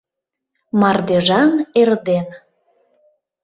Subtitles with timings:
[0.79, 2.27] Мардежан эрден